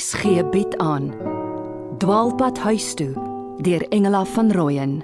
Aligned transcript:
RSG 0.00 0.48
bied 0.50 0.76
aan 0.78 1.10
Dwaalpad 1.98 2.58
huis 2.58 2.94
toe 2.96 3.12
deur 3.60 3.82
Engela 3.92 4.24
van 4.24 4.52
Rooyen 4.52 4.94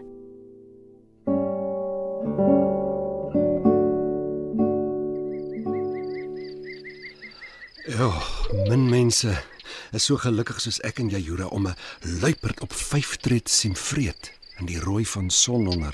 Ja, 7.85 8.09
min 8.71 8.89
mense 8.89 9.37
is 9.93 10.05
so 10.09 10.17
gelukkig 10.17 10.65
soos 10.65 10.81
ek 10.81 11.05
en 11.05 11.13
jy 11.13 11.21
Jura 11.29 11.51
om 11.53 11.69
'n 11.69 11.77
luiperd 12.25 12.65
op 12.65 12.73
5 12.73 13.17
tred 13.21 13.53
sien 13.53 13.77
vreet 13.77 14.33
in 14.59 14.67
die 14.67 14.81
rooi 14.81 15.05
van 15.05 15.31
son 15.31 15.69
onder. 15.69 15.93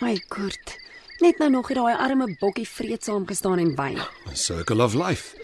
My 0.00 0.22
Kurt. 0.28 0.78
Net 1.18 1.38
nou 1.38 1.50
nog 1.50 1.68
het 1.68 1.76
daai 1.76 1.96
arme 1.98 2.36
bokkie 2.38 2.68
vreedsaam 2.68 3.26
gestaan 3.26 3.58
en 3.58 3.74
wyn. 3.74 3.98
'n 3.98 4.36
Circle 4.36 4.84
of 4.84 4.94
life. 4.94 5.41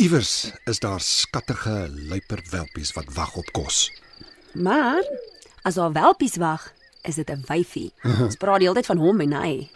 Iewers 0.00 0.48
is 0.64 0.78
daar 0.80 1.00
skattige 1.00 1.90
luiperdwelpies 2.08 2.92
wat 2.96 3.10
wag 3.12 3.34
op 3.36 3.50
kos. 3.52 3.90
Maar 4.56 5.04
as 5.62 5.76
daar 5.76 5.92
welpies 5.92 6.38
wag, 6.40 6.72
is 7.04 7.14
dit 7.14 7.30
'n 7.30 7.44
wyfie. 7.46 7.92
Ons 8.24 8.36
praat 8.36 8.58
die 8.58 8.68
hele 8.68 8.80
tyd 8.80 8.86
van 8.86 8.96
hom 8.96 9.20
en 9.20 9.32
hy. 9.32 9.68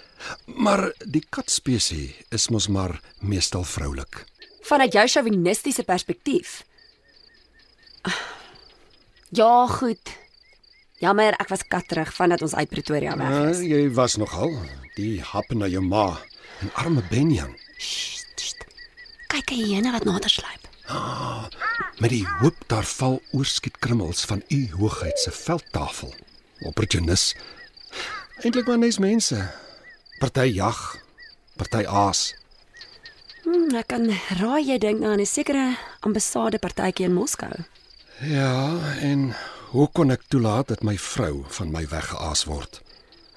Maar 0.47 0.93
die 1.05 1.27
katspesie 1.29 2.17
is 2.29 2.49
mos 2.49 2.69
maar 2.69 3.01
meestal 3.21 3.65
vroulik. 3.65 4.25
Vanuit 4.61 4.93
jou 4.93 5.09
chauvinistiese 5.09 5.83
perspektief. 5.85 6.65
Ja, 9.29 9.67
goed. 9.67 10.09
Jammer, 10.99 11.33
ek 11.33 11.49
was 11.49 11.69
katterig 11.69 12.15
vandat 12.15 12.43
ons 12.43 12.55
uit 12.55 12.69
Pretoria 12.69 13.17
weg 13.17 13.51
is. 13.51 13.61
jy 13.61 13.91
was 13.93 14.17
nogal 14.17 14.57
die 14.95 15.21
hap 15.21 15.53
na 15.53 15.67
jou 15.67 15.83
ma 15.83 16.19
en 16.61 16.71
arme 16.75 17.03
Benjan 17.11 17.53
sst. 17.57 17.64
Kyk 19.45 19.61
hyene 19.69 19.93
wat 19.93 20.05
nader 20.05 20.31
sluip. 20.31 20.69
met 22.03 22.11
die 22.11 22.25
hoop 22.41 22.57
daar 22.69 22.85
val 22.85 23.21
oorskietkrummels 23.33 24.25
van 24.25 24.43
u 24.49 24.61
hoogheid 24.77 25.19
se 25.19 25.31
veldtafel. 25.31 26.15
Opportunis. 26.65 27.35
Eintlik 28.41 28.67
maar 28.67 28.79
nes 28.79 28.99
mense. 28.99 29.51
Party 30.19 30.49
jag, 30.57 30.81
party 31.57 31.85
aas. 31.85 32.33
Hmm, 33.45 33.69
ek 33.77 33.91
kan 33.93 34.09
raai 34.41 34.65
jy 34.65 34.79
dink 34.81 35.05
aan 35.05 35.21
'n 35.21 35.27
sekere 35.27 35.77
ambassade 36.01 36.59
partytjie 36.59 37.05
in 37.05 37.15
Moskou. 37.15 37.53
Ja, 38.21 38.81
en 39.01 39.35
hoe 39.71 39.89
kon 39.93 40.11
ek 40.11 40.23
toelaat 40.29 40.69
dat 40.69 40.83
my 40.83 40.97
vrou 40.99 41.45
van 41.49 41.71
my 41.71 41.87
weggeaas 41.89 42.45
word? 42.45 42.81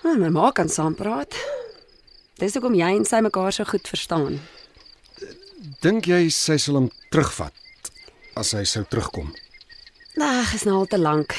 Hmm, 0.01 0.19
my 0.19 0.29
ma 0.29 0.51
kan 0.51 0.69
saam 0.69 0.95
praat. 0.95 1.35
Dis 2.37 2.53
hoekom 2.53 2.75
jy 2.75 2.95
en 2.95 3.05
sy 3.05 3.19
mekaar 3.19 3.51
so 3.51 3.63
goed 3.63 3.87
verstaan. 3.87 4.39
Dink 5.57 6.05
jy 6.05 6.27
sy 6.29 6.59
sal 6.61 6.75
hom 6.77 6.87
terugvat 7.09 7.53
as 8.37 8.51
hy 8.53 8.61
sou 8.69 8.83
terugkom? 8.85 9.31
Ag, 10.21 10.51
is 10.53 10.67
nou 10.69 10.75
al 10.83 10.89
te 10.89 10.99
lank. 11.01 11.33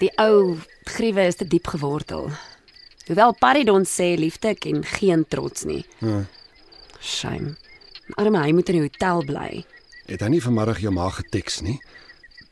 Die 0.00 0.08
ou 0.20 0.56
gruwe 0.88 1.26
is 1.28 1.36
te 1.36 1.44
diep 1.44 1.68
gewortel. 1.74 2.30
Hoewel 3.10 3.34
Paridon 3.36 3.84
sê 3.84 4.14
liefde 4.16 4.54
ken 4.56 4.80
geen 4.94 5.26
trots 5.28 5.66
nie. 5.68 5.82
Hm. 6.00 6.24
Shame. 7.04 7.52
Arme 8.16 8.40
hy 8.40 8.54
moet 8.56 8.72
in 8.72 8.78
die 8.80 8.86
hotel 8.86 9.20
bly. 9.28 9.50
Het 10.08 10.24
hy 10.24 10.30
nie 10.32 10.40
vanmiddag 10.44 10.80
jou 10.80 10.92
ma 10.96 11.10
geteks 11.12 11.60
nie 11.66 11.76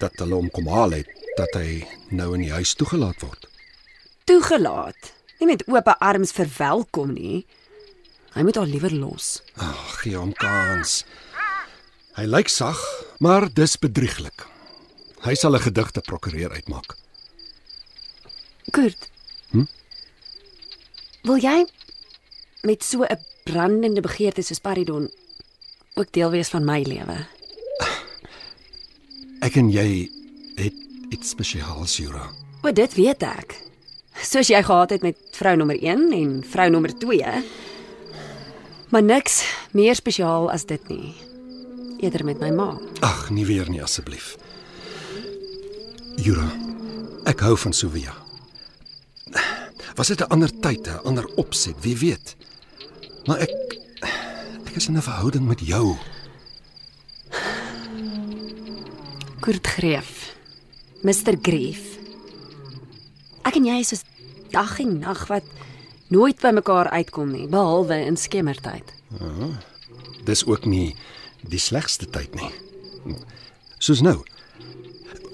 dat 0.01 0.21
hulle 0.21 0.37
hom 0.43 0.53
kom 0.53 0.69
haal 0.73 0.93
het 0.97 1.09
dat 1.41 1.57
hy 1.57 1.87
nou 2.13 2.35
in 2.37 2.45
die 2.45 2.53
huis 2.53 2.75
toegelaat 2.77 3.25
word? 3.25 3.49
Toegelaat. 4.29 5.15
Nie 5.41 5.55
met 5.55 5.65
oop 5.73 5.89
arms 5.97 6.37
verwelkom 6.37 7.17
nie. 7.17 7.47
Hy 8.35 8.43
moet 8.47 8.57
haar 8.57 8.67
liewer 8.71 8.93
los. 8.95 9.41
Ag, 9.59 10.01
gee 10.03 10.17
hom 10.17 10.33
kans. 10.39 11.03
Hy 12.15 12.27
lyk 12.31 12.49
sag, 12.49 12.79
maar 13.19 13.49
dis 13.55 13.77
bedrieglik. 13.79 14.47
Hy 15.25 15.35
sal 15.35 15.57
'n 15.57 15.67
gedigte 15.67 16.01
prokureur 16.01 16.51
uitmaak. 16.51 16.97
Kurt. 18.71 19.11
Hm? 19.51 19.67
Wil 21.23 21.37
jy 21.37 21.67
met 22.63 22.83
so 22.85 23.03
'n 23.03 23.19
brandende 23.45 24.01
begeerte 24.01 24.43
soos 24.43 24.59
Paridon 24.59 25.11
ook 25.95 26.13
deel 26.13 26.31
wees 26.31 26.49
van 26.49 26.65
my 26.65 26.83
lewe? 26.83 27.27
Ek 29.41 29.57
en 29.57 29.71
jy 29.71 30.09
het 30.57 30.75
iets 31.11 31.29
spesiaals, 31.29 31.97
Jura. 31.97 32.31
O, 32.63 32.73
dit 32.73 32.95
weet 32.95 33.23
ek. 33.23 33.57
Soos 34.23 34.49
jy 34.49 34.63
gehad 34.63 34.91
het 34.91 35.03
met 35.03 35.17
vrou 35.33 35.57
nommer 35.57 35.79
1 35.83 36.13
en 36.13 36.45
vrou 36.45 36.69
nommer 36.71 36.93
2. 36.99 37.43
Maar 38.91 39.03
niks 39.03 39.45
meer 39.71 39.95
spesiaal 39.95 40.51
as 40.51 40.67
dit 40.67 40.89
nie. 40.91 41.15
Eerder 42.03 42.25
met 42.25 42.41
my 42.43 42.51
ma. 42.51 42.71
Ag, 43.07 43.29
nie 43.31 43.47
weer 43.47 43.69
nie 43.71 43.83
asseblief. 43.83 44.35
Jura, 46.19 46.49
ek 47.31 47.45
hou 47.47 47.55
van 47.61 47.73
Sofia. 47.77 48.15
Was 49.95 50.09
dit 50.09 50.21
'n 50.21 50.31
ander 50.35 50.51
tyd, 50.61 50.87
'n 50.87 51.05
ander 51.05 51.27
opset, 51.37 51.77
wie 51.81 51.97
weet. 51.97 52.37
Maar 53.27 53.39
ek 53.39 53.79
ek 54.67 54.77
is 54.77 54.89
in 54.89 54.97
'n 54.97 55.03
verhouding 55.03 55.47
met 55.47 55.61
jou. 55.61 55.97
Kurt 59.41 59.67
Greef. 59.67 60.35
Mr 61.03 61.35
Greef. 61.43 61.99
Ek 63.43 63.57
en 63.57 63.65
jy 63.65 63.79
is 63.79 63.89
soos 63.89 64.03
dag 64.51 64.81
en 64.81 64.99
nag 64.99 65.27
wat 65.27 65.45
nooit 66.11 66.41
by 66.43 66.53
mekaar 66.59 66.91
uitkom 66.91 67.31
nie, 67.33 67.47
behalwe 67.51 68.01
in 68.07 68.19
skemertyd. 68.19 68.93
Dis 70.27 70.45
ook 70.47 70.67
nie 70.69 70.95
die 71.49 71.61
slegste 71.63 72.07
tyd 72.11 72.35
nie. 72.37 72.51
Soos 73.81 74.03
nou. 74.05 74.19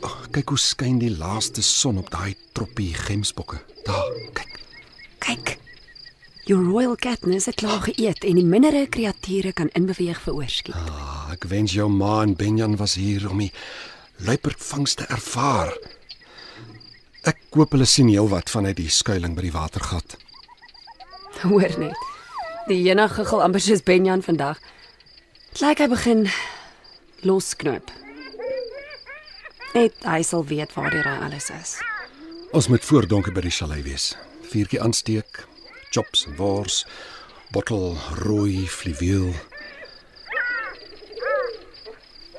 Oh, 0.06 0.19
kyk 0.31 0.53
hoe 0.53 0.60
skyn 0.60 1.00
die 1.03 1.10
laaste 1.10 1.65
son 1.66 1.98
op 1.98 2.10
daai 2.12 2.36
troppie 2.54 2.92
gemsbokke. 2.94 3.59
Daar, 3.88 4.19
kyk. 4.36 4.60
Kyk. 5.25 5.56
Your 6.47 6.62
royal 6.62 6.94
catness 6.94 7.48
het 7.50 7.59
klaar 7.59 7.81
geëet 7.88 8.22
en 8.22 8.38
die 8.38 8.47
mindere 8.47 8.84
kreature 8.86 9.50
kan 9.56 9.72
inbeweeg 9.75 10.20
vir 10.22 10.36
oorskiet. 10.38 10.76
Ah, 10.78 11.32
ek 11.34 11.48
wens 11.50 11.75
jou 11.75 11.88
ma 11.91 12.20
en 12.22 12.36
Benjan 12.38 12.76
was 12.78 12.94
hier 13.00 13.26
om 13.26 13.42
die 13.42 13.50
luiperdvangs 14.22 14.94
te 15.00 15.09
ervaar. 15.10 15.72
Ek 17.26 17.48
koop 17.50 17.75
hulle 17.75 17.88
sien 17.91 18.12
heelwat 18.12 18.53
vanuit 18.53 18.78
die 18.78 18.92
skuilings 18.92 19.34
by 19.34 19.48
die 19.48 19.56
watergat. 19.56 20.15
Hoor 21.48 21.78
net. 21.78 21.97
Die 22.66 22.80
ene 22.88 23.08
giggel 23.12 23.42
amper 23.44 23.62
soos 23.62 23.84
Benjan 23.84 24.24
vandag. 24.24 24.58
Dit 25.52 25.60
lyk 25.62 25.82
hy 25.84 25.88
begin 25.92 26.22
losknoop. 27.26 27.92
Net 29.76 30.06
hy 30.08 30.22
sal 30.24 30.47
weet 30.48 30.72
waar 30.76 30.91
die 30.94 31.04
hy 31.04 31.16
alles 31.26 31.50
is. 31.52 31.76
Ons 32.56 32.70
moet 32.72 32.84
voor 32.84 33.08
donker 33.10 33.34
by 33.36 33.44
die 33.44 33.52
chalet 33.52 33.84
wees. 33.84 34.14
Vuurtjie 34.48 34.80
aansteek, 34.80 35.42
chops 35.92 36.24
en 36.28 36.36
wors, 36.41 36.84
bottel 37.53 37.97
rooi 38.22 38.64
fluweel. 38.70 39.34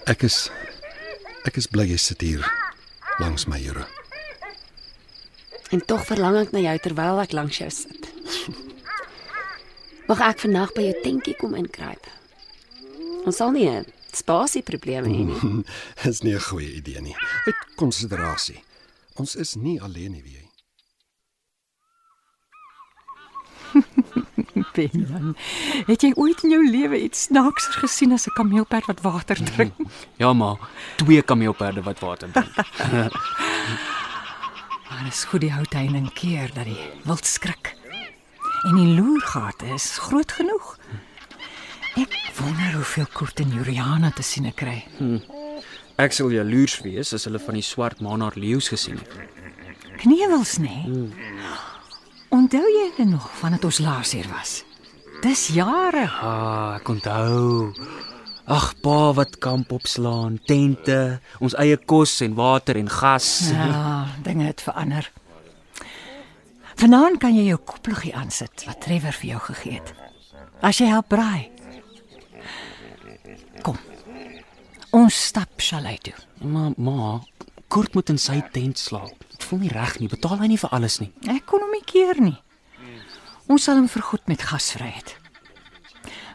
Ek 0.07 0.23
is 0.25 0.47
ek 1.47 1.59
is 1.61 1.67
bly 1.71 1.85
jy 1.87 1.99
sit 2.01 2.23
hier 2.25 2.43
langs 3.21 3.47
my, 3.47 3.59
Here. 3.59 3.85
En 5.71 5.83
tog 5.83 6.05
verlang 6.07 6.37
ek 6.41 6.53
na 6.55 6.63
jou 6.63 6.77
terwyl 6.83 7.21
ek 7.23 7.35
langs 7.35 7.59
jou 7.59 7.69
sit. 7.71 8.11
Mag 10.07 10.22
ek 10.23 10.40
vandag 10.40 10.72
by 10.72 10.85
jou 10.85 10.95
tentjie 11.03 11.35
kom 11.35 11.56
inkruip? 11.59 12.06
Ons 13.28 13.41
sal 13.41 13.51
nie 13.51 13.68
'n 13.68 13.84
spasie 14.16 14.63
probleme 14.63 15.07
hê 15.12 15.23
nie. 15.28 15.63
is 16.09 16.23
nie 16.23 16.34
'n 16.34 16.40
goeie 16.40 16.79
idee 16.79 17.01
nie. 17.01 17.16
Uit 17.45 17.56
konsiderasie. 17.75 18.63
Ons 19.19 19.35
is 19.35 19.56
nie 19.56 19.81
alleen 19.81 20.12
nie, 20.12 20.24
wie 20.24 20.38
jy. 20.39 20.45
Benjan, 24.75 25.36
het 25.86 26.01
jy 26.01 26.12
ooit 26.15 26.44
in 26.44 26.50
jou 26.56 26.63
lewe 26.71 27.03
iets 27.03 27.27
snaakser 27.27 27.74
gesien 27.83 28.13
as 28.13 28.27
'n 28.27 28.33
kameelperd 28.33 28.88
wat 28.88 29.01
water 29.01 29.36
drink? 29.36 29.74
Ja 30.24 30.33
maar, 30.33 30.57
twee 30.95 31.21
kameelperde 31.21 31.83
wat 31.83 32.00
water 32.00 32.31
drink. 32.31 32.56
Maar 34.89 35.03
dit 35.03 35.13
is 35.13 35.24
goed 35.24 35.42
die 35.42 35.51
houtheining 35.51 36.13
keer 36.13 36.50
dat 36.53 36.65
die 36.65 36.80
wild 37.03 37.25
skrik. 37.25 37.76
En 38.67 38.75
die 38.75 38.95
loergate 38.97 39.65
is 39.73 39.85
groot 40.03 40.31
genoeg. 40.31 40.73
Ek 41.97 42.13
wonder 42.37 42.73
hoeveel 42.75 43.07
koert 43.13 43.39
en 43.39 43.53
Juliana 43.55 44.11
te 44.11 44.25
sien 44.27 44.49
kry. 44.53 44.81
Ek 45.97 46.13
sal 46.13 46.33
jaloers 46.35 46.75
wees 46.83 47.13
as 47.15 47.25
hulle 47.29 47.39
van 47.41 47.55
die 47.57 47.65
swart 47.65 48.03
maanaar 48.03 48.35
leeu's 48.35 48.67
gesien 48.69 48.99
het. 48.99 49.15
Knewels 50.03 50.57
nê. 50.61 50.83
Nee. 50.85 51.55
Onthou 52.35 52.65
jy 52.67 52.89
dit 52.97 53.07
nog 53.07 53.29
vandat 53.39 53.63
ons 53.65 53.79
laas 53.79 54.11
hier 54.13 54.27
was? 54.29 54.59
Dis 55.23 55.47
jare. 55.55 56.03
Ah, 56.21 56.75
ek 56.77 56.91
onthou. 56.91 57.71
Ag, 58.47 58.73
pa 58.83 59.13
wat 59.15 59.39
kamp 59.43 59.71
opslaan, 59.75 60.37
tente, 60.47 61.17
ons 61.43 61.55
eie 61.59 61.79
kos 61.79 62.19
en 62.23 62.35
water 62.37 62.77
en 62.79 62.91
gas. 62.91 63.49
Ja, 63.51 64.05
dinge 64.23 64.45
het 64.51 64.61
verander. 64.63 65.09
Vanaand 66.77 67.18
kan 67.21 67.33
jy 67.33 67.47
jou 67.50 67.57
koppeltjie 67.65 68.13
aansit 68.15 68.65
wat 68.68 68.81
Trevor 68.85 69.15
vir 69.18 69.31
jou 69.31 69.39
gegee 69.47 69.79
het. 69.79 69.94
As 70.62 70.77
jy 70.77 70.89
help 70.91 71.09
braai. 71.09 71.50
Kom. 73.65 73.79
Ons 74.95 75.18
stap 75.29 75.57
chalet 75.57 76.01
toe. 76.06 76.13
Maar 76.45 76.75
ma, 76.77 77.18
Kurt 77.68 77.97
moet 77.97 78.09
in 78.13 78.19
sy 78.21 78.38
tent 78.53 78.79
slaap. 78.79 79.25
Dit 79.33 79.44
voel 79.50 79.65
nie 79.65 79.74
reg 79.74 79.97
nie. 80.00 80.07
Betaal 80.12 80.39
hy 80.39 80.51
nie 80.53 80.62
vir 80.62 80.71
alles 80.75 81.00
nie. 81.01 81.09
Ek 81.33 81.44
kon 81.50 81.65
hom 81.65 81.74
nie 81.75 81.83
keer 81.85 82.21
nie. 82.24 82.38
Ons 83.51 83.68
sal 83.68 83.79
hom 83.79 83.89
vergoed 83.91 84.24
met 84.29 84.45
gasvryheid. 84.45 85.15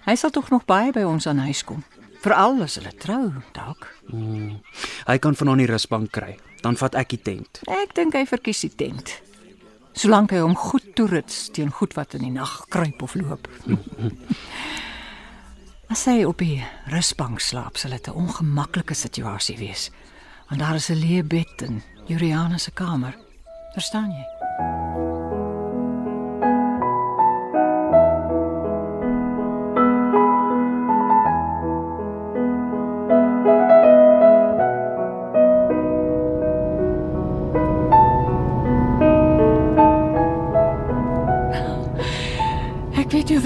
Hy 0.05 0.15
sal 0.19 0.33
tog 0.35 0.51
nog 0.51 0.67
baie 0.69 0.93
by 0.93 1.07
ons 1.07 1.29
aan 1.31 1.41
huis 1.47 1.63
kom. 1.65 1.85
Veral 2.23 2.61
as 2.63 2.77
hulle 2.79 2.93
trou, 3.03 3.33
dalk. 3.57 3.89
Hy 4.11 5.17
kan 5.23 5.39
vanaand 5.39 5.65
die 5.65 5.71
rusbank 5.71 6.13
kry. 6.15 6.37
Dan 6.63 6.77
vat 6.79 6.95
ek 6.99 7.15
die 7.15 7.23
tent. 7.23 7.63
Ek 7.71 7.95
dink 7.97 8.15
hy 8.19 8.27
verkies 8.29 8.67
die 8.67 8.75
tent. 8.75 9.17
Solank 9.93 10.33
hy 10.33 10.41
hom 10.41 10.57
goed 10.57 10.95
toerits 10.97 11.51
teen 11.53 11.71
goed 11.71 11.95
wat 11.99 12.15
in 12.17 12.25
die 12.27 12.33
nag 12.33 12.65
kruip 12.73 13.03
of 13.03 13.15
loop. 13.15 13.49
As 15.93 16.07
hy 16.09 16.23
op 16.25 16.41
die 16.41 16.63
rusbank 16.89 17.43
slaap, 17.45 17.77
sal 17.77 17.93
dit 17.93 18.09
'n 18.09 18.17
ongemaklike 18.17 18.95
situasie 18.95 19.59
wees. 19.59 19.91
Want 20.49 20.61
daar 20.61 20.81
is 20.81 20.89
'n 20.91 21.01
leë 21.05 21.23
bed 21.25 21.63
in 21.69 21.83
Juliana 22.07 22.59
se 22.59 22.71
kamer. 22.71 23.15
Verstaan 23.75 24.11
jy? 24.11 25.02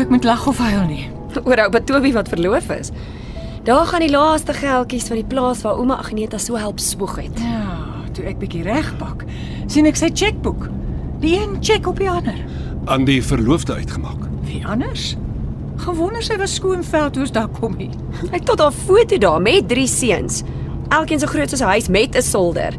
Ek 0.06 0.12
moet 0.12 0.24
lag 0.24 0.44
of 0.46 0.58
huil 0.62 0.84
nie. 0.86 1.08
Oor 1.42 1.58
oupa 1.64 1.80
Toby 1.82 2.12
wat 2.14 2.28
verloof 2.30 2.68
is. 2.70 2.92
Daar 3.66 3.88
gaan 3.90 4.04
die 4.04 4.12
laaste 4.12 4.54
geldjies 4.54 5.08
van 5.10 5.18
die 5.18 5.26
plaas 5.26 5.64
waar 5.66 5.80
ouma 5.80 5.96
Agneta 5.98 6.38
so 6.38 6.54
help 6.54 6.78
spoeg 6.78 7.16
het. 7.24 7.40
Ja, 7.42 7.72
toe 8.14 8.22
ek 8.30 8.38
bietjie 8.38 8.62
regpak, 8.62 9.24
sien 9.66 9.90
ek 9.90 9.98
sy 9.98 10.12
chequeboek. 10.14 10.68
Die 11.24 11.34
een 11.40 11.56
check 11.58 11.90
op 11.90 11.98
die 11.98 12.06
ander. 12.06 12.38
Aan 12.86 13.02
die 13.08 13.18
verloofde 13.18 13.80
uitgemaak. 13.80 14.28
Wie 14.46 14.62
anders? 14.62 15.16
Gewonder 15.82 16.22
sy 16.22 16.38
was 16.38 16.54
skoon 16.54 16.86
veldhoes 16.86 17.34
daar 17.34 17.50
kom 17.58 17.74
hy. 17.80 17.90
Het 18.30 18.46
tot 18.46 18.62
haar 18.62 18.78
foto 18.86 19.18
daar 19.18 19.42
met 19.42 19.66
drie 19.66 19.88
seuns. 19.90 20.44
Elkeen 20.94 21.18
so 21.18 21.26
groot 21.26 21.50
soos 21.50 21.66
'n 21.66 21.74
huis 21.74 21.88
met 21.90 22.14
'n 22.14 22.22
solder. 22.22 22.78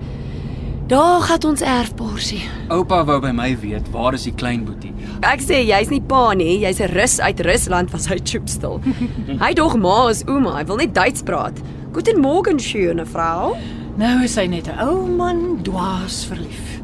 Daar 0.88 1.22
gaan 1.22 1.44
ons 1.44 1.62
erfborsie. 1.62 2.48
Oupa 2.72 3.04
wou 3.04 3.20
by 3.20 3.32
my 3.36 3.58
weet 3.60 3.92
waar 3.92 4.14
is 4.14 4.24
die 4.24 4.34
klein 4.34 4.64
boetie. 4.64 4.94
Ek 5.26 5.42
sê 5.42 5.64
jy's 5.66 5.90
nie 5.90 6.02
pa 6.02 6.34
nie, 6.38 6.60
jy's 6.62 6.80
'n 6.80 6.94
rus 6.94 7.20
uit 7.20 7.40
Rusland 7.42 7.92
was 7.92 8.06
hy 8.06 8.20
choopstil. 8.22 8.78
hy 9.44 9.54
dog 9.54 9.76
ma 9.76 10.10
is 10.10 10.24
ouma, 10.28 10.58
hy 10.58 10.64
wil 10.70 10.78
net 10.78 10.94
Duits 10.94 11.24
praat. 11.26 11.58
Guten 11.92 12.22
Morgen, 12.22 12.60
schöne 12.60 13.06
Frau. 13.06 13.58
Nou 13.98 14.24
is 14.24 14.36
hy 14.38 14.46
net 14.46 14.68
'n 14.68 14.78
ou 14.80 15.08
man 15.08 15.64
dwaas 15.64 16.26
verlief. 16.30 16.78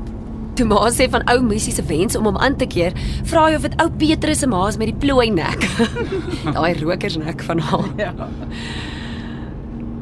Toe 0.55 0.65
ma 0.65 0.89
sê 0.89 1.09
van 1.09 1.21
ou 1.29 1.41
Missie 1.41 1.73
se 1.73 1.83
wens 1.83 2.15
om 2.15 2.25
hom 2.25 2.37
aan 2.37 2.55
te 2.57 2.65
keer, 2.65 2.93
vra 3.25 3.49
hy 3.49 3.55
of 3.55 3.61
dit 3.61 3.77
ou 3.81 3.89
Petrus 3.89 4.39
se 4.39 4.47
ma 4.47 4.67
is 4.67 4.77
met 4.77 4.89
die 4.89 4.97
plooi 4.97 5.29
nek. 5.29 5.61
Daai 6.55 6.73
rokersnek 6.81 7.41
van 7.41 7.59
haar. 7.59 7.89
Ja. 7.97 8.13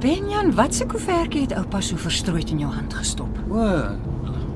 Benjan, 0.01 0.55
wat 0.55 0.73
se 0.73 0.85
koevertjie 0.85 1.41
het 1.45 1.53
oupa 1.53 1.81
so 1.81 1.95
verstrooid 1.95 2.49
in 2.49 2.59
jou 2.63 2.71
hand 2.71 2.93
gestop? 2.93 3.29
O, 3.51 3.95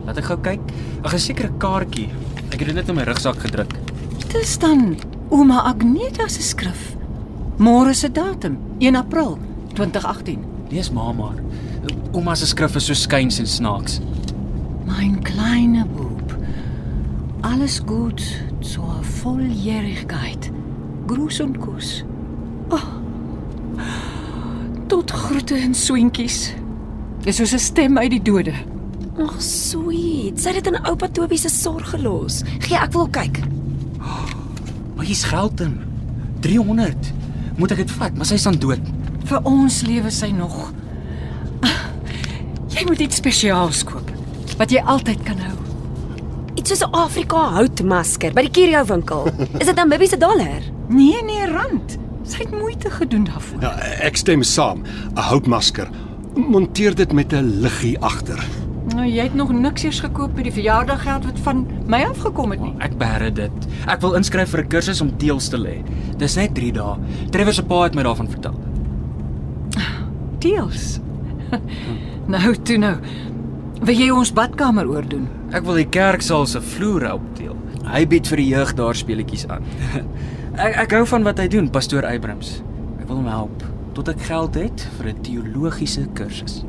laat 0.05 0.17
ek 0.17 0.25
gou 0.29 0.37
kyk. 0.37 0.61
Ag, 1.03 1.13
'n 1.13 1.19
sekere 1.19 1.51
kaartjie. 1.57 2.09
Ek 2.51 2.59
het 2.59 2.67
dit 2.67 2.75
net 2.75 2.89
in 2.89 2.95
my 2.95 3.03
rugsak 3.03 3.39
gedruk. 3.39 3.73
Dis 4.31 4.57
dan 4.57 4.95
ouma 5.29 5.63
Agneta 5.63 6.27
se 6.27 6.41
skrif. 6.41 6.95
Môre 7.57 7.93
se 7.93 8.09
datum, 8.09 8.57
1 8.79 8.95
April 8.95 9.37
2018. 9.73 10.43
Lees 10.71 10.91
ma 10.91 11.11
maar. 11.11 11.35
Ouma 12.13 12.35
se 12.35 12.45
skrif 12.45 12.75
is 12.75 12.85
so 12.85 12.93
skuins 12.93 13.39
en 13.39 13.47
snaaks. 13.47 13.99
Mein 14.85 15.23
kleine 15.23 15.85
Bub. 15.85 16.37
Alles 17.41 17.79
gut 17.85 18.21
zur 18.61 19.03
Volljährigkeit. 19.03 20.51
Gruß 21.07 21.39
und 21.41 21.59
Kuss. 21.59 22.03
Oh. 22.69 22.81
Tot 24.87 25.11
groete 25.11 25.55
en 25.55 25.73
swinkies. 25.73 26.53
Dis 27.23 27.35
soos 27.37 27.53
'n 27.53 27.59
stem 27.59 27.97
uit 27.97 28.11
die 28.11 28.21
dode. 28.21 28.53
Ag, 29.23 29.35
sweet. 29.41 30.39
Sy 30.41 30.51
het 30.51 30.63
dit 30.63 30.73
in 30.73 30.79
oupa 30.85 31.07
Toby 31.07 31.37
se 31.39 31.49
sorg 31.49 31.89
gelos. 31.89 32.41
Gee, 32.59 32.75
ek 32.77 32.91
wil 32.91 33.07
kyk. 33.07 33.39
Maar 34.95 35.05
hier's 35.05 35.23
geld 35.23 35.61
in. 35.63 35.79
300. 36.43 37.13
Moet 37.55 37.71
ek 37.71 37.77
dit 37.85 37.91
vat? 37.91 38.15
Maar 38.15 38.27
sy's 38.27 38.43
dan 38.43 38.57
dood. 38.59 38.81
Vir 39.25 39.39
ons 39.47 39.81
lewe 39.87 40.11
sy 40.11 40.31
nog. 40.35 40.73
Jy 42.75 42.83
moet 42.89 42.99
iets 42.99 43.21
spesiaals 43.21 43.83
koop 43.87 44.11
wat 44.59 44.71
jy 44.71 44.81
altyd 44.87 45.23
kan 45.27 45.39
hou. 45.39 45.55
Iets 46.55 46.69
soos 46.71 46.83
'n 46.83 46.95
Afrika 46.95 47.37
houtmasker 47.55 48.33
by 48.33 48.41
die 48.47 48.51
Curio 48.51 48.83
winkel. 48.85 49.27
Is 49.59 49.67
dit 49.67 49.75
Namibie 49.75 50.07
se 50.07 50.17
dollar? 50.17 50.61
Nee, 50.87 51.23
nee, 51.23 51.45
rand. 51.47 51.97
Sy 52.23 52.37
het 52.43 52.51
moeite 52.51 52.89
gedoen 52.89 53.23
daarvoor. 53.23 53.61
Ja, 53.61 53.75
ek 53.99 54.15
stem 54.15 54.43
saam. 54.43 54.83
'n 55.15 55.19
Houtmasker. 55.19 55.89
Monteer 56.35 56.95
dit 56.95 57.11
met 57.13 57.33
'n 57.33 57.61
liggie 57.61 57.99
agter. 57.99 58.39
Nou, 58.95 59.05
jy 59.09 59.25
het 59.27 59.33
nog 59.35 59.51
niks 59.51 59.83
eers 59.83 59.99
gekoop 59.99 60.37
met 60.37 60.45
die 60.47 60.53
verjaardaggeld 60.55 61.25
wat 61.27 61.39
van 61.43 61.65
my 61.91 61.99
afgekom 62.07 62.53
het 62.55 62.61
nie. 62.63 62.71
Ek 62.85 62.93
bære 62.99 63.31
dit. 63.35 63.65
Ek 63.91 63.99
wil 64.01 64.15
inskryf 64.15 64.53
vir 64.53 64.63
'n 64.63 64.69
kursus 64.71 65.01
om 65.01 65.11
teels 65.17 65.49
te 65.49 65.57
lê. 65.57 65.83
Dis 66.17 66.35
net 66.35 66.55
3 66.55 66.71
dae. 66.71 66.95
Trevor 67.31 67.53
se 67.53 67.63
pa 67.63 67.83
het 67.83 67.95
my 67.95 68.03
daarvan 68.03 68.29
vertel. 68.29 68.55
Deels. 70.39 70.99
nou, 72.35 72.55
toe 72.55 72.77
nou. 72.77 72.95
Wil 73.81 73.95
jy 73.95 74.09
ons 74.11 74.33
badkamer 74.33 74.87
oordoen? 74.87 75.27
Ek 75.51 75.63
wil 75.63 75.75
die 75.75 75.89
kerksaal 75.89 76.45
se 76.45 76.61
vloere 76.61 77.13
opteel. 77.13 77.55
Hy 77.83 78.05
bied 78.05 78.27
vir 78.27 78.37
die 78.37 78.47
jeug 78.47 78.73
daar 78.73 78.95
speletjies 78.95 79.47
aan. 79.47 79.63
ek 80.65 80.75
ek 80.75 80.91
hou 80.91 81.05
van 81.05 81.23
wat 81.23 81.37
hy 81.37 81.47
doen, 81.47 81.69
pastoor 81.69 82.05
Abrams. 82.05 82.63
Ek 83.01 83.07
wil 83.07 83.17
hom 83.17 83.27
help 83.27 83.63
tot 83.95 84.07
ek 84.07 84.21
geld 84.27 84.55
het 84.55 84.87
vir 84.97 85.07
'n 85.11 85.21
teologiese 85.21 86.07
kursus. 86.13 86.63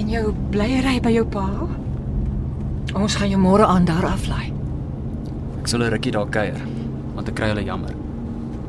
En 0.00 0.08
jou 0.08 0.34
blyery 0.50 1.00
by 1.02 1.12
jou 1.12 1.26
pa? 1.28 1.46
Ons 2.96 3.14
gaan 3.20 3.30
jou 3.30 3.40
môre 3.40 3.66
aan 3.66 3.84
daar 3.84 4.06
aflaai. 4.10 4.52
Ek 5.60 5.68
sal 5.68 5.82
'n 5.82 5.90
rukkie 5.92 6.12
daar 6.12 6.28
kuier, 6.28 6.60
want 7.14 7.28
ek 7.28 7.34
kry 7.34 7.48
hulle 7.48 7.64
jammer. 7.64 7.94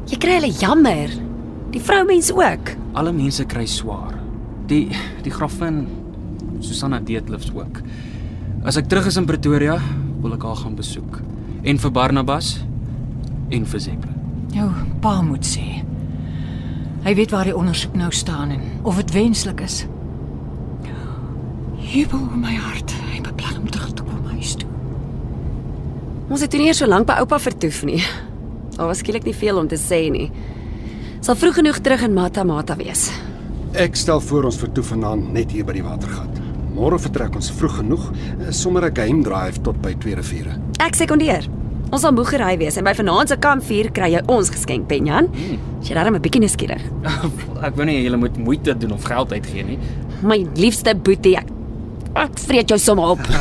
Jy 0.07 0.17
kry 0.17 0.33
hulle 0.39 0.51
jammer. 0.51 1.09
Die 1.71 1.79
vroumens 1.81 2.31
ook. 2.31 2.75
Alle 2.93 3.11
mense 3.11 3.45
kry 3.45 3.65
swaar. 3.65 4.13
Die 4.67 4.89
die 5.23 5.31
grafin 5.31 5.87
Susanna 6.59 6.99
Deetlifs 6.99 7.51
ook. 7.53 7.81
As 8.63 8.77
ek 8.77 8.87
terug 8.87 9.07
is 9.07 9.17
in 9.17 9.25
Pretoria, 9.25 9.79
wil 10.21 10.33
ek 10.33 10.43
haar 10.43 10.55
gaan 10.55 10.75
besoek. 10.75 11.21
En 11.63 11.77
vir 11.77 11.91
Barnabas 11.91 12.59
en 13.49 13.65
vir 13.65 13.79
Zeppelin. 13.79 14.15
Jou 14.53 14.69
pa 14.99 15.21
moet 15.21 15.45
sê. 15.45 15.90
Hy 17.01 17.15
weet 17.17 17.31
waar 17.33 17.47
die 17.49 17.55
ondersoek 17.57 17.95
nou 17.97 18.11
staan 18.13 18.49
en 18.53 18.61
of 18.85 18.95
dit 18.95 19.11
wenslik 19.11 19.61
is. 19.65 19.85
Jubel 21.81 22.19
in 22.33 22.39
my 22.39 22.53
hart. 22.55 22.93
Hy 23.11 23.21
beplan 23.25 23.57
om 23.57 23.69
terug 23.69 23.93
te 23.93 24.03
kom 24.05 24.27
huis 24.35 24.53
toe. 24.61 24.69
Ons 26.31 26.43
het 26.45 26.51
toe 26.53 26.61
nie 26.61 26.69
eers 26.69 26.79
so 26.83 26.87
lank 26.87 27.09
by 27.09 27.17
oupa 27.23 27.39
vertoef 27.41 27.81
nie. 27.89 27.99
Daar 28.77 28.91
was 28.91 29.01
skielik 29.01 29.25
nie 29.27 29.35
veel 29.35 29.57
om 29.59 29.67
te 29.67 29.79
sê 29.81 30.05
nie. 30.13 30.29
Sal 31.25 31.35
vroeg 31.35 31.59
genoeg 31.59 31.81
terug 31.81 32.05
in 32.05 32.13
Mata 32.13 32.45
Mata 32.47 32.77
wees. 32.77 33.09
Ek 33.73 33.97
stel 33.97 34.21
voor 34.21 34.47
ons 34.51 34.59
vertoef 34.61 34.93
vanaand 34.93 35.33
net 35.33 35.51
hier 35.51 35.65
by 35.65 35.75
die 35.77 35.85
watergat. 35.85 36.39
Môre 36.71 36.99
vertrek 37.01 37.35
ons 37.35 37.51
vroeg 37.51 37.81
genoeg, 37.81 38.11
eh, 38.11 38.51
sommer 38.51 38.85
'n 38.85 38.95
game 38.95 39.23
drive 39.23 39.61
tot 39.61 39.81
by 39.81 39.93
2 39.93 40.15
riviere. 40.15 40.55
Ek 40.79 40.95
sekondeer. 40.95 41.60
Ons 41.91 42.05
sal 42.05 42.13
moegery 42.15 42.53
wees 42.55 42.77
en 42.79 42.85
by 42.87 42.93
vanaand 42.95 43.33
se 43.33 43.35
kampvuur 43.43 43.89
kry 43.91 44.13
jy 44.13 44.21
ons 44.31 44.49
geskenk, 44.53 44.85
Benjan. 44.87 45.27
As 45.81 45.89
jy 45.89 45.95
darem 45.97 46.15
'n 46.15 46.23
bietjie 46.23 46.39
nuuskierig. 46.39 46.83
ek 47.67 47.75
wou 47.75 47.85
nie 47.85 47.97
julle 48.05 48.17
moet 48.17 48.37
moeite 48.37 48.77
doen 48.79 48.93
of 48.95 49.03
geld 49.03 49.33
uitgee 49.33 49.63
nie. 49.63 49.79
My 50.23 50.39
liefste 50.55 50.95
boetie, 50.95 51.35
ek 51.35 51.51
ek 52.15 52.39
vreet 52.39 52.69
jou 52.71 52.79
sommer 52.79 53.11
op. 53.17 53.19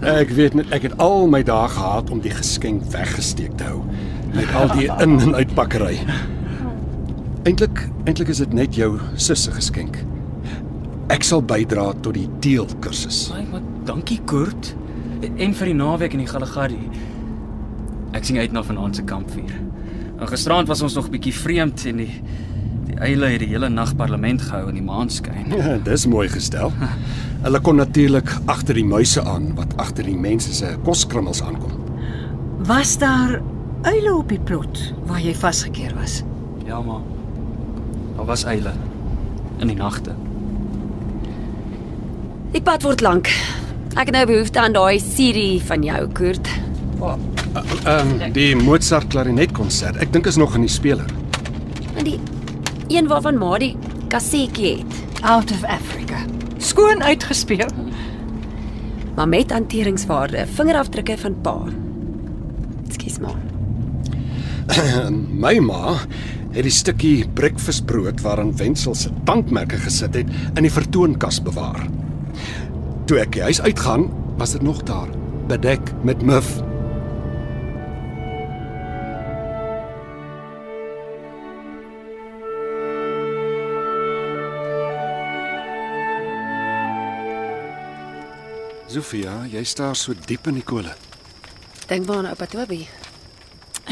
Ek 0.00 0.30
weet 0.32 0.54
net 0.56 0.70
ek 0.72 0.82
het 0.82 0.94
al 1.00 1.26
my 1.28 1.42
dae 1.44 1.68
gehad 1.68 2.08
om 2.12 2.20
die 2.24 2.32
geskenk 2.32 2.86
weggesteek 2.92 3.52
te 3.60 3.64
hou 3.68 3.82
met 4.32 4.48
al 4.56 4.72
die 4.72 4.88
in 5.04 5.18
en 5.20 5.34
uitpakkery. 5.36 5.98
Eintlik 7.44 7.84
eintlik 8.08 8.32
is 8.32 8.40
dit 8.40 8.52
net 8.56 8.76
jou 8.76 8.98
sus 9.16 9.44
se 9.44 9.52
geskenk. 9.52 10.00
Ek 11.12 11.24
sal 11.24 11.44
bydra 11.44 11.90
tot 12.00 12.16
die 12.16 12.28
teelkursus. 12.40 13.28
Ai, 13.36 13.44
maar 13.52 13.64
dankie 13.84 14.20
Kurt. 14.24 14.72
En 15.36 15.54
vir 15.54 15.70
die 15.70 15.76
naweek 15.78 16.14
in 16.16 16.24
die 16.24 16.30
Galagadi. 16.30 16.80
Ek 18.14 18.26
sien 18.26 18.38
uit 18.38 18.52
na 18.54 18.62
vanaand 18.62 18.96
se 18.96 19.04
kampvuur. 19.08 19.54
En 20.20 20.28
gisterand 20.30 20.68
was 20.70 20.82
ons 20.82 20.94
nog 20.94 21.10
bietjie 21.10 21.34
vreemd 21.34 21.86
en 21.90 22.02
die 22.04 22.12
die 22.84 22.98
eile 23.02 23.30
het 23.32 23.40
die 23.42 23.48
hele 23.48 23.68
nag 23.72 23.94
parlement 23.98 24.42
gehou 24.44 24.68
in 24.68 24.76
die 24.78 24.84
maanskyn. 24.84 25.50
Ja, 25.56 25.78
dis 25.82 26.04
mooi 26.06 26.28
gestel. 26.30 26.70
Hulle 27.44 27.60
kon 27.64 27.80
natuurlik 27.80 28.28
agter 28.46 28.76
die 28.78 28.86
muise 28.86 29.24
aan 29.26 29.50
wat 29.58 29.74
agter 29.82 30.06
die 30.06 30.16
mense 30.16 30.52
se 30.54 30.74
koskrummels 30.86 31.42
aankom. 31.42 31.72
Was 32.68 32.94
daar 33.00 33.40
uile 33.84 34.14
op 34.14 34.28
die 34.30 34.40
plot 34.40 34.80
waar 35.08 35.20
jy 35.20 35.34
vasgekeer 35.36 35.96
was. 35.98 36.22
Ja, 36.68 36.80
maar 36.80 37.02
daar 38.16 38.30
was 38.30 38.44
eile 38.44 38.72
in 39.58 39.72
die 39.72 39.76
nagte. 39.76 40.14
Die 42.54 42.62
pad 42.62 42.86
word 42.86 43.02
lank. 43.02 43.32
Ek 43.94 44.08
het 44.08 44.16
nou 44.16 44.24
behoefte 44.26 44.58
aan 44.58 44.72
daai 44.74 44.98
CD 44.98 45.62
van 45.62 45.84
jou, 45.86 46.00
Koert. 46.18 46.48
Ehm 46.98 48.08
um, 48.10 48.32
die 48.34 48.56
Mozart 48.58 49.06
klarinetkonsert. 49.12 50.00
Ek 50.02 50.10
dink 50.12 50.26
is 50.26 50.38
nog 50.40 50.56
in 50.58 50.64
die 50.66 50.72
speler. 50.72 51.06
En 51.94 52.02
die 52.08 52.18
een 52.90 53.06
waarvan 53.06 53.38
ma 53.38 53.54
die 53.62 53.76
kassetjie 54.10 54.80
het, 54.80 54.98
Out 55.22 55.54
of 55.54 55.62
Africa. 55.62 56.18
Skoon 56.58 57.02
uitgespeel. 57.02 57.70
maar 59.14 59.28
met 59.28 59.52
hanteringswaarde, 59.52 60.46
vingerafdrukke 60.46 61.18
van 61.18 61.40
pa. 61.40 61.58
Ekskuus 62.88 63.18
maar. 63.22 63.38
My 65.44 65.58
ma 65.62 66.00
het 66.54 66.66
die 66.66 66.74
stukkie 66.74 67.28
breakfastbrood 67.34 68.20
waarin 68.26 68.56
Wenzel 68.56 68.94
se 68.94 69.10
tandmerke 69.24 69.78
gesit 69.78 70.14
het 70.14 70.34
in 70.54 70.66
die 70.66 70.72
vertoonkas 70.72 71.38
bewaar. 71.42 71.86
Toe 73.04 73.18
ek 73.20 73.34
die 73.36 73.42
huis 73.44 73.58
uitgaan, 73.60 74.06
was 74.40 74.54
dit 74.56 74.62
nog 74.64 74.78
daar, 74.88 75.10
bedek 75.46 75.90
met 76.08 76.22
muf. 76.24 76.46
Sofia, 88.88 89.42
jy 89.52 89.60
staar 89.68 89.92
so 89.96 90.16
diep 90.24 90.48
in 90.48 90.62
die 90.62 90.64
kole. 90.64 90.96
Dink 91.90 92.08
maar 92.08 92.22
aan 92.22 92.30
oupa 92.32 92.48
Toby. 92.48 92.86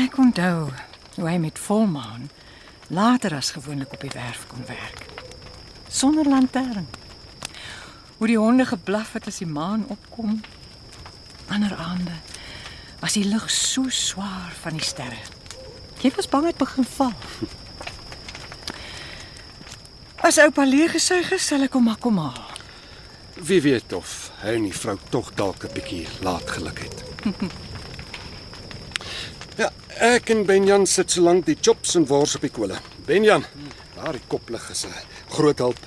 Ek 0.01 0.17
onthou 0.17 0.71
hoe 1.19 1.29
hy 1.29 1.37
met 1.37 1.61
volmaan 1.61 2.31
later 2.89 3.37
as 3.37 3.53
gewoonlik 3.53 3.93
op 3.93 4.01
die 4.09 4.15
werf 4.17 4.49
kon 4.49 4.65
werk. 4.73 5.05
Sonder 5.93 6.25
lantern. 6.25 6.89
Hoe 8.23 8.29
die 8.31 8.39
honde 8.39 8.63
geblaf 8.63 9.17
het 9.17 9.25
as 9.27 9.41
die 9.41 9.49
maan 9.51 9.81
opkom. 9.91 10.37
Ander 11.51 11.73
aande 11.75 12.15
was 13.01 13.17
die 13.19 13.25
lug 13.27 13.49
so 13.51 13.91
swaar 13.91 14.53
van 14.61 14.77
die 14.79 14.85
sterre. 14.87 15.19
Jy 16.05 16.13
was 16.15 16.29
bang 16.31 16.45
dit 16.47 16.61
begin 16.61 16.87
val. 16.87 17.11
As 20.23 20.39
oupa 20.39 20.63
leeg 20.63 20.95
gesuig 20.95 21.33
is, 21.35 21.49
sal 21.51 21.67
ek 21.67 21.75
hom 21.75 21.89
maar 21.91 21.99
kom 21.99 22.21
haal. 22.23 22.45
Wie 23.43 23.59
weet 23.65 23.91
of 23.99 24.31
hy 24.45 24.55
en 24.61 24.69
die 24.69 24.77
vrou 24.77 24.95
tog 25.11 25.33
dalk 25.35 25.67
'n 25.67 25.75
bietjie 25.75 26.07
laat 26.23 26.47
geluk 26.47 26.79
het. 26.79 27.03
ja, 29.63 29.73
ek 29.99 30.31
en 30.31 30.47
Benjan 30.47 30.87
sit 30.87 31.11
so 31.11 31.27
lank 31.27 31.51
die 31.51 31.59
chops 31.59 31.99
en 31.99 32.07
wors 32.07 32.39
op 32.39 32.47
die 32.47 32.55
kole. 32.55 32.79
Benjan, 33.03 33.43
daardie 33.99 34.23
koplig 34.29 34.71
is 34.71 34.87
'n 34.87 34.95
groot 35.35 35.59
hulp. 35.59 35.83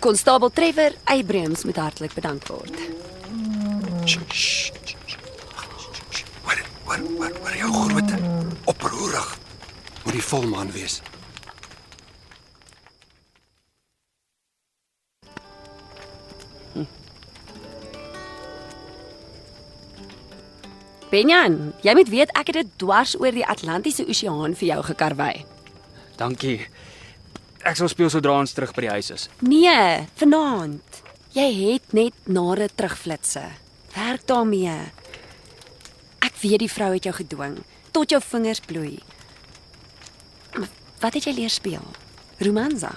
Konstabel 0.00 0.50
Trevor 0.50 0.92
Abrams 1.04 1.64
moet 1.64 1.76
hartlik 1.76 2.14
bedank 2.14 2.46
word. 2.46 2.76
Wat 6.44 6.60
wat 6.84 7.00
wat 7.18 7.38
wat 7.42 7.54
jou 7.58 7.72
grootte 7.72 8.18
oproerig. 8.64 9.38
Moet 10.04 10.12
die 10.12 10.22
volmaan 10.22 10.70
wees. 10.70 11.00
Benjan, 21.12 21.74
jy 21.84 21.92
moet 21.92 22.08
weet 22.08 22.30
ek 22.40 22.54
het 22.54 22.56
dit 22.62 22.70
dwars 22.80 23.12
oor 23.20 23.34
die 23.36 23.44
Atlantiese 23.44 24.06
Oseaan 24.08 24.54
vir 24.56 24.68
jou 24.70 24.80
gekarwei. 24.86 25.44
Dankie. 26.16 26.62
Ek 27.64 27.76
sal 27.78 27.88
speel 27.88 28.10
sodra 28.10 28.34
ons 28.42 28.52
terug 28.56 28.72
by 28.74 28.86
die 28.86 28.92
huis 28.96 29.10
is. 29.14 29.28
Nee, 29.46 30.06
vanaand. 30.20 31.02
Jy 31.32 31.46
het 31.72 31.94
net 31.96 32.14
nare 32.26 32.68
terugflitse. 32.68 33.44
Werk 33.94 34.26
daarmee. 34.26 34.74
Ek 36.22 36.34
weet 36.42 36.64
die 36.64 36.70
vrou 36.72 36.90
het 36.94 37.06
jou 37.08 37.14
gedwing 37.16 37.60
tot 37.92 38.10
jou 38.10 38.20
vingers 38.24 38.60
bloei. 38.64 38.98
Maar 40.56 40.68
Wat 41.02 41.14
het 41.18 41.24
jy 41.26 41.32
leer 41.34 41.50
speel? 41.50 41.82
Romanza. 42.38 42.92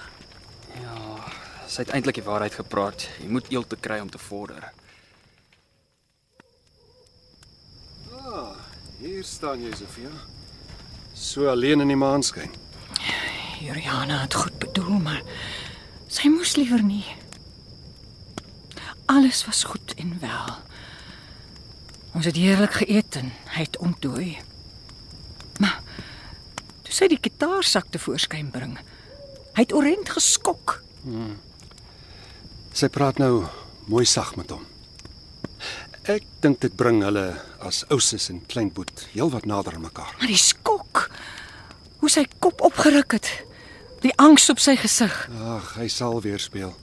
Sy 1.66 1.82
het 1.82 1.90
eintlik 1.96 2.20
die 2.20 2.24
waarheid 2.24 2.54
gepraat. 2.54 3.08
Jy 3.18 3.26
moet 3.34 3.48
eel 3.50 3.64
te 3.66 3.76
kry 3.76 3.98
om 3.98 4.10
te 4.10 4.18
vorder. 4.22 4.68
Hier 9.00 9.24
staan 9.26 9.62
jy, 9.62 9.72
Sofia. 9.76 10.12
So 11.14 11.50
alleen 11.50 11.82
in 11.82 11.90
die 11.90 11.98
maanskyn. 11.98 12.54
Juliana 13.60 14.20
het 14.22 14.34
goed 14.34 14.58
bedoel, 14.58 14.98
maar 15.02 15.22
sy 16.08 16.28
moes 16.32 16.56
liewer 16.56 16.82
nie. 16.82 17.04
Alles 19.06 19.44
was 19.46 19.64
goed 19.64 19.94
en 19.96 20.16
wel. 20.20 20.52
Ons 22.16 22.26
het 22.28 22.36
heerlik 22.36 22.80
geëet 22.80 23.18
en 23.20 23.32
hy 23.54 23.66
het 23.66 23.78
ontdooi. 23.78 24.36
Maar 25.62 25.80
toe 26.82 26.94
sy 26.94 27.08
die 27.12 27.20
gitaarsak 27.22 27.90
te 27.92 28.00
voorskyn 28.02 28.50
bring, 28.54 28.76
hy 29.56 29.64
het 29.64 29.74
orent 29.76 30.10
geskok. 30.16 30.80
Sy 32.76 32.88
praat 32.92 33.20
nou 33.22 33.46
mooi 33.88 34.04
sag 34.08 34.34
met 34.36 34.50
hom. 34.52 34.64
Ek 36.06 36.22
dink 36.44 36.60
dit 36.62 36.74
bring 36.76 37.00
hulle 37.02 37.32
as 37.66 37.82
ouses 37.90 38.28
en 38.30 38.42
kleinboet 38.46 39.08
heelwat 39.14 39.46
nader 39.46 39.74
aan 39.74 39.86
mekaar. 39.88 40.12
Maar 40.18 40.30
die 40.30 40.38
skok, 40.38 41.06
hoe 42.02 42.10
sy 42.12 42.26
kop 42.38 42.60
opgeruk 42.62 43.16
het, 43.18 43.30
die 44.06 44.16
angs 44.22 44.48
op 44.52 44.60
sy 44.62 44.76
gesig. 44.78 45.14
Ag, 45.42 45.74
hy 45.80 45.88
sal 45.92 46.20
weer 46.24 46.40
speel. 46.42 46.74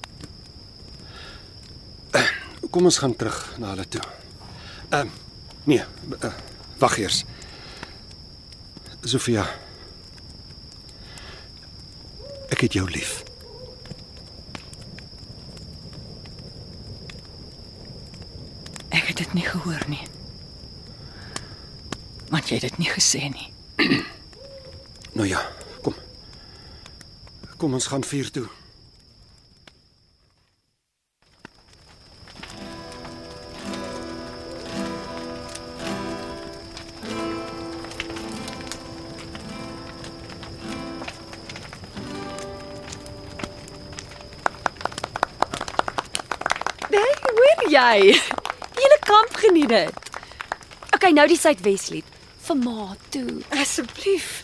Kom 2.73 2.89
ons 2.89 2.99
gaan 3.01 3.15
terug 3.15 3.39
na 3.61 3.73
hulle 3.73 3.87
toe. 3.87 4.03
Ehm 4.89 5.07
uh, 5.07 5.19
nee, 5.69 5.83
uh, 6.23 6.31
wag 6.81 6.97
eers. 6.99 7.23
Sofia. 9.03 9.45
Ek 12.51 12.65
het 12.65 12.75
jou 12.77 12.85
lief. 12.91 13.21
Ek 18.93 19.07
het 19.09 19.17
dit 19.17 19.33
nie 19.33 19.45
gehoor 19.47 19.87
nie. 19.89 20.03
Want 22.29 22.49
jy 22.49 22.59
het 22.59 22.67
dit 22.69 22.83
nie 22.83 22.91
gesê 22.91 23.29
nie. 23.33 23.49
Nou 25.13 25.27
ja, 25.29 25.37
kom. 27.63 27.73
Ons 27.73 27.87
gaan 27.87 28.03
vier 28.03 28.31
toe. 28.31 28.47
Nee, 46.91 47.69
jy? 47.71 48.11
Die 48.73 48.81
hele 48.83 48.97
kamp 49.07 49.35
geniet 49.39 49.69
dit. 49.71 50.11
OK, 50.93 51.07
nou 51.15 51.25
die 51.31 51.39
Suidweslied 51.39 52.11
vir 52.43 52.59
ma 52.59 52.91
toe. 53.15 53.39
Asseblief. 53.55 54.41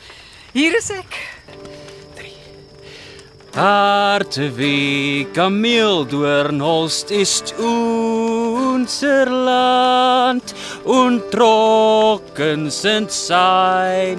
Hier 0.55 0.79
is 0.79 0.87
ek. 0.95 1.18
Hartweg 3.59 5.33
Kameeldoornholst 5.33 7.11
ist 7.11 7.53
unser 7.59 9.25
Land 9.25 10.55
und 10.85 11.29
trocken 11.29 12.69
sind 12.69 13.11
seine 13.11 14.15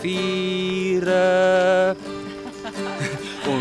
Viere. 0.00 1.96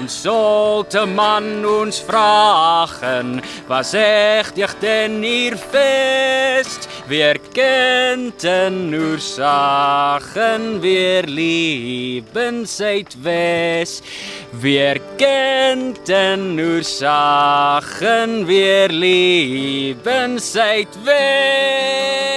Und 0.07 0.13
sollte 0.13 1.05
man 1.05 1.65
uns 1.65 1.99
fragen, 1.99 3.41
was 3.67 3.93
echt 3.93 4.57
ich 4.57 4.71
denn 4.81 5.21
ihr 5.21 5.57
fest? 5.57 6.87
Wir 7.09 7.33
könnten 7.53 8.89
nur 8.89 9.19
sagen, 9.19 10.81
wir 10.81 11.23
lieben 11.23 12.65
seit 12.65 13.21
West. 13.21 14.05
Wir 14.53 14.95
könnten 15.17 16.55
nur 16.55 16.81
sagen, 16.83 18.47
wir 18.47 18.87
lieben 18.87 20.39
seit 20.39 20.87
West. 21.05 22.36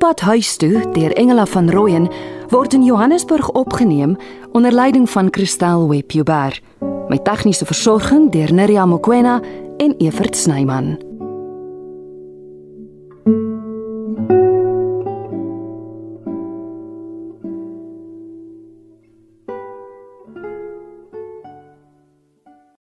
Dwaalpad 0.00 0.28
huis 0.28 0.56
toe 0.56 0.80
deur 0.92 1.12
Engela 1.12 1.44
van 1.46 1.70
Rooyen 1.70 2.06
word 2.48 2.72
in 2.72 2.84
Johannesburg 2.84 3.50
opgeneem 3.50 4.16
onder 4.52 4.72
leiding 4.72 5.10
van 5.10 5.28
Christel 5.30 5.88
Webber. 5.88 6.60
Met 7.08 7.24
tegniese 7.24 7.66
versorging 7.66 8.30
deur 8.32 8.54
Neriya 8.54 8.86
Mkwena 8.86 9.40
en 9.76 9.94
Evert 9.98 10.36
Snyman. 10.36 11.09